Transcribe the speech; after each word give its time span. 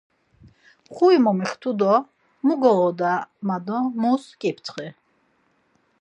Xui 0.95 1.17
momixtu 1.25 1.69
do 1.79 1.93
'mu 2.45 2.55
goğoda' 2.61 3.27
ma 3.47 3.57
do 3.65 3.77
mus 4.01 4.23
p̌ǩitxi. 4.37 4.87